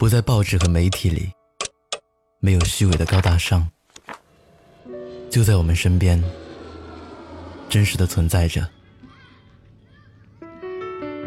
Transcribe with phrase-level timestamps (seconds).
[0.00, 1.30] 不在报纸和媒体里，
[2.38, 3.70] 没有虚伪的高大上，
[5.30, 6.18] 就在我们身边，
[7.68, 8.66] 真实的存在着。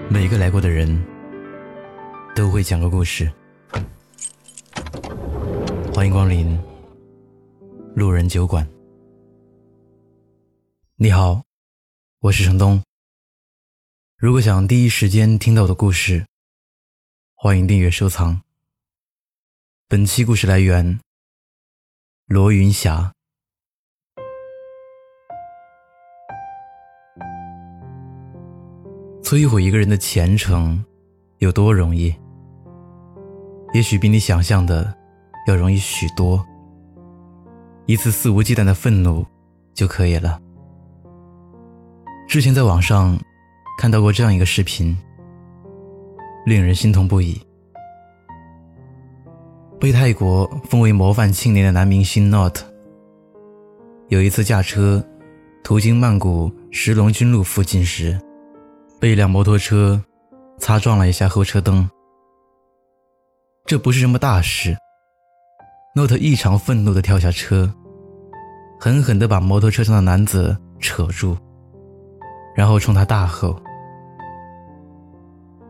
[0.10, 0.90] 每个来过的人
[2.36, 3.32] 都会讲个故事。
[5.94, 6.60] 欢迎光临
[7.96, 8.68] 路人酒馆。
[10.96, 11.44] 你好，
[12.22, 12.82] 我是程东。
[14.18, 16.26] 如果想第一时间听到我的故事，
[17.36, 18.42] 欢迎订阅收藏。
[19.94, 21.00] 本期故事来源：
[22.26, 23.14] 罗云霞。
[29.22, 30.84] 摧毁一个人的前程
[31.38, 32.12] 有多容易？
[33.76, 34.92] 也许比你想象的
[35.48, 36.44] 要容易许多。
[37.86, 39.24] 一次肆无忌惮的愤怒
[39.76, 40.42] 就可以了。
[42.28, 43.16] 之前在网上
[43.78, 44.98] 看到过这样一个视频，
[46.48, 47.40] 令人心痛不已。
[49.84, 52.58] 被泰国封为模范青年的男明星 Not，
[54.08, 55.06] 有一次驾车
[55.62, 58.18] 途经曼谷石龙军路附近时，
[58.98, 60.02] 被一辆摩托车
[60.58, 61.90] 擦撞了一下后车灯。
[63.66, 64.74] 这不是什么大事
[65.94, 67.70] ，Not 异常愤怒地跳下车，
[68.80, 71.36] 狠狠地把摩托车上的男子扯住，
[72.56, 73.62] 然后冲他大吼：“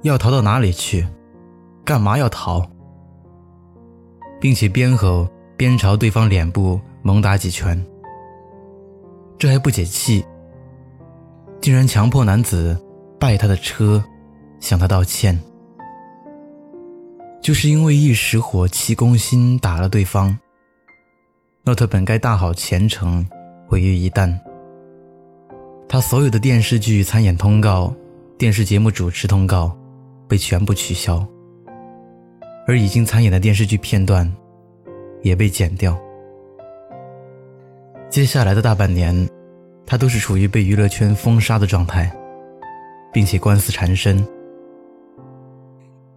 [0.03, 1.03] 要逃到哪里去？
[1.83, 2.63] 干嘛要逃？”
[4.43, 7.81] 并且边吼边朝对方脸部猛打几拳，
[9.39, 10.21] 这还不解气，
[11.61, 12.77] 竟然强迫男子
[13.17, 14.03] 拜他的车，
[14.59, 15.39] 向他道歉。
[17.41, 20.37] 就是因为一时火气攻心打了对方，
[21.63, 23.25] 诺特本该大好前程
[23.65, 24.37] 毁于一旦。
[25.87, 27.95] 他所有的电视剧参演通告、
[28.37, 29.73] 电视节目主持通告
[30.27, 31.25] 被全部取消。
[32.65, 34.31] 而已经参演的电视剧片段，
[35.21, 35.97] 也被剪掉。
[38.09, 39.27] 接下来的大半年，
[39.85, 42.11] 他都是处于被娱乐圈封杀的状态，
[43.11, 44.25] 并且官司缠身，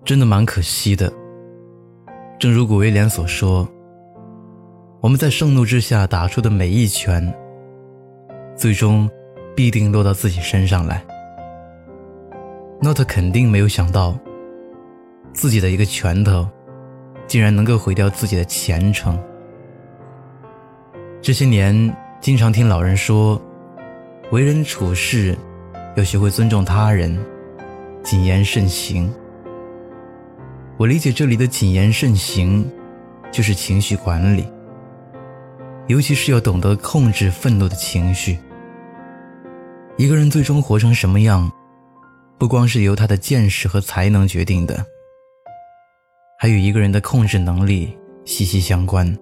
[0.04, 1.12] 真的蛮可惜的。
[2.38, 3.66] 正如古威廉所说
[5.00, 7.34] ：“我们在盛怒之下打出的每一拳，
[8.54, 9.10] 最终
[9.56, 11.02] 必定落到自己身上来。”
[12.82, 14.16] Not 肯定没有想到。
[15.32, 16.48] 自己的一个拳头，
[17.26, 19.18] 竟然能够毁掉自己的前程。
[21.20, 23.40] 这些年，经常听老人说，
[24.30, 25.36] 为人处事
[25.96, 27.18] 要学会尊重他人，
[28.02, 29.12] 谨言慎行。
[30.76, 32.70] 我理解这里的谨言慎行，
[33.32, 34.46] 就是情绪管理，
[35.86, 38.38] 尤其是要懂得控制愤怒的情绪。
[39.96, 41.50] 一个人最终活成什么样，
[42.38, 44.84] 不光是由他的见识和才能决定的。
[46.38, 49.16] 还与一个人的控制能力息息相关。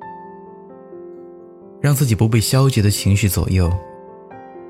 [1.80, 3.70] 让自己不被消极的情绪左右，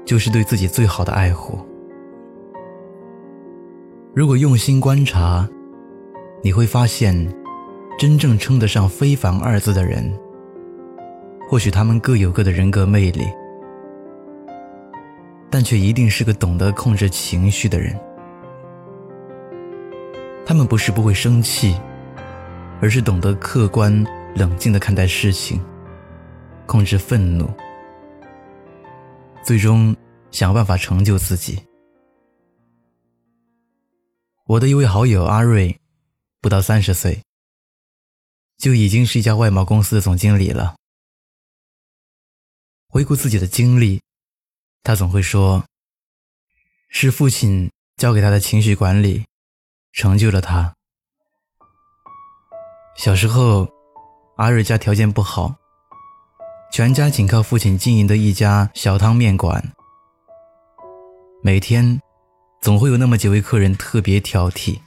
[0.05, 1.59] 就是对自己最好的爱护。
[4.13, 5.49] 如果用心观察，
[6.43, 7.15] 你会发现，
[7.99, 10.13] 真正称得上“非凡”二字的人，
[11.49, 13.25] 或许他们各有各的人格魅力，
[15.49, 17.99] 但却一定是个懂得控制情绪的人。
[20.45, 21.75] 他们不是不会生气。
[22.85, 23.91] 而是懂得客观
[24.37, 25.59] 冷静地看待事情，
[26.67, 27.51] 控制愤怒，
[29.43, 29.97] 最终
[30.31, 31.65] 想办法成就自己。
[34.45, 35.81] 我的一位好友阿瑞，
[36.43, 37.23] 不到三十岁，
[38.59, 40.77] 就已经是一家外贸公司的总经理了。
[42.91, 44.03] 回顾自己的经历，
[44.83, 45.65] 他总会说
[46.91, 49.25] ：“是父亲教给他的情绪管理，
[49.91, 50.75] 成就了他。”
[52.97, 53.69] 小时候，
[54.37, 55.53] 阿瑞家条件不好，
[56.71, 59.73] 全家仅靠父亲经营的一家小汤面馆。
[61.43, 62.01] 每天，
[62.61, 64.79] 总会有那么几位客人特别挑剔，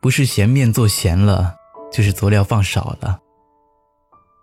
[0.00, 1.54] 不是嫌面做咸了，
[1.92, 3.20] 就是佐料放少了。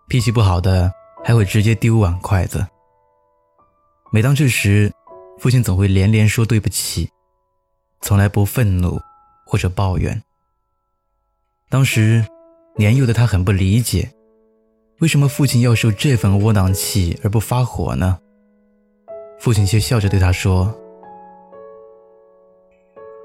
[0.08, 0.92] 脾气不好的
[1.24, 2.66] 还会直接丢碗筷子。
[4.12, 4.94] 每当这时，
[5.40, 7.10] 父亲总会连连说对不起，
[8.02, 9.02] 从来不愤怒
[9.44, 10.22] 或者抱怨。
[11.74, 12.24] 当时，
[12.75, 14.08] 年幼的他很不理解，
[15.00, 18.20] 为什么父亲要受这份窝囊气而不发火呢？
[19.40, 20.72] 父亲却笑着对他说：“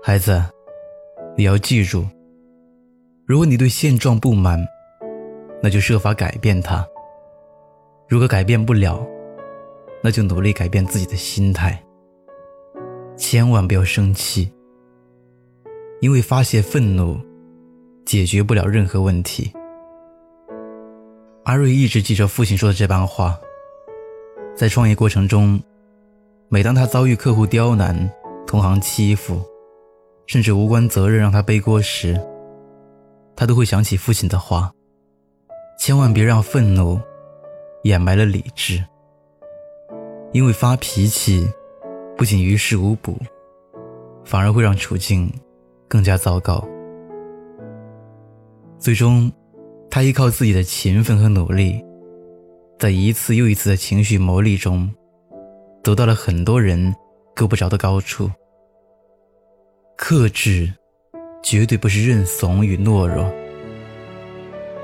[0.03, 0.43] 孩子，
[1.37, 2.07] 你要记住，
[3.27, 4.67] 如果你对现状不满，
[5.63, 6.83] 那就设法改变它；
[8.09, 9.07] 如果改变不了，
[10.03, 11.79] 那就努力改变自己的心态。
[13.15, 14.51] 千万不要生气，
[16.01, 17.21] 因为发泄愤怒。”
[18.09, 19.53] 解决不了任何问题。
[21.45, 23.39] 阿瑞一直记着父亲说的这番话。
[24.57, 25.61] 在创业过程中，
[26.49, 28.11] 每当他遭遇客户刁难、
[28.47, 29.43] 同行欺负，
[30.27, 32.19] 甚至无关责任让他背锅时，
[33.37, 34.73] 他都会想起父亲的话：
[35.79, 36.99] 千万别让愤怒
[37.83, 38.83] 掩埋了理智，
[40.33, 41.47] 因为发脾气
[42.17, 43.19] 不仅于事无补，
[44.25, 45.31] 反而会让处境
[45.87, 46.67] 更加糟糕。
[48.81, 49.31] 最终，
[49.91, 51.85] 他依靠自己的勤奋和努力。
[52.79, 54.89] 在一次又一次的情绪磨砺中，
[55.83, 56.95] 走到了很多人
[57.35, 58.31] 够不着的高处。
[59.97, 60.73] 克制，
[61.43, 63.29] 绝对不是认怂与懦弱，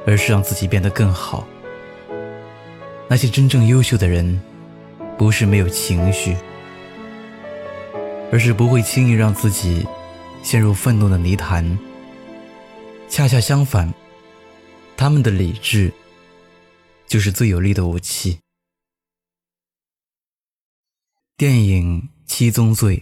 [0.05, 1.47] 而是让自己变得更好。
[3.07, 4.43] 那些真正优秀的人，
[5.17, 6.37] 不是没有情绪，
[8.33, 9.87] 而是不会轻易让自己
[10.43, 11.79] 陷入愤怒的泥潭。
[13.15, 13.95] 恰恰相反，
[14.97, 15.93] 他们的理智。
[17.07, 18.41] 就是最有力的武器。
[21.37, 22.97] 电影《七宗罪》，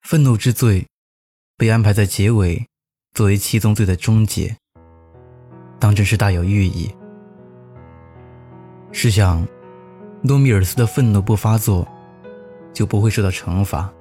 [0.00, 0.84] 愤怒之罪
[1.56, 2.66] 被安排在结尾，
[3.14, 4.56] 作为七宗罪的终结，
[5.78, 6.92] 当真是大有寓意。
[8.90, 9.46] 试想，
[10.24, 11.86] 诺米尔斯的愤怒不发作，
[12.74, 13.94] 就不会受到惩罚，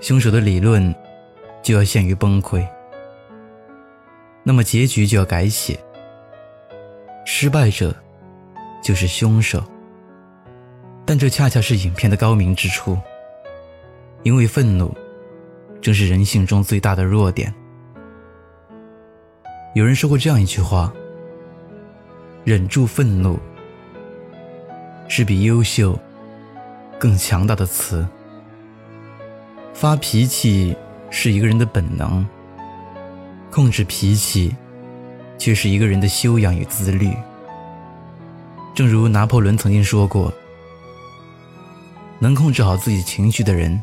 [0.00, 0.94] 凶手的理论
[1.62, 2.66] 就要陷于崩溃，
[4.42, 5.78] 那么结局就要改写。
[7.24, 7.94] 失败者
[8.82, 9.62] 就是凶手，
[11.04, 12.98] 但这恰恰是影片的高明之处。
[14.22, 14.94] 因为愤怒
[15.80, 17.54] 正是人性中最大的弱点。
[19.74, 20.92] 有人说过这样一句话
[22.44, 23.38] ：“忍住愤怒
[25.08, 25.98] 是比优秀
[26.98, 28.06] 更强大的词。”
[29.72, 30.76] 发脾气
[31.08, 32.26] 是一个人的本能，
[33.50, 34.54] 控制脾气。
[35.40, 37.10] 却是一个人的修养与自律。
[38.74, 40.30] 正如拿破仑曾经说过
[42.20, 43.82] ：“能控制好自己情绪的人，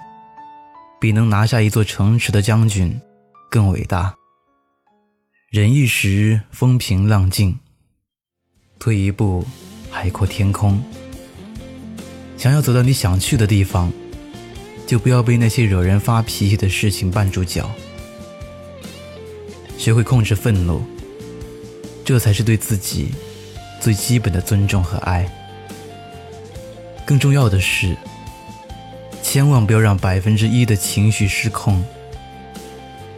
[1.02, 3.02] 比能拿下一座城池的将军
[3.50, 4.14] 更伟大。”
[5.50, 7.58] 忍一时风平浪静，
[8.78, 9.44] 退一步
[9.90, 10.80] 海阔天空。
[12.38, 13.92] 想要走到你想去的地方，
[14.86, 17.72] 就不要被那些惹人发脾气的事情绊住脚。
[19.78, 20.82] 学会控制愤怒。
[22.04, 23.10] 这才是对自己
[23.82, 25.30] 最基本的尊重和爱。
[27.06, 27.96] 更重要的是，
[29.22, 31.84] 千万不要让百分之一的情绪失控，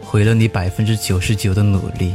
[0.02, 2.14] 毁了你百分之九十九的努力。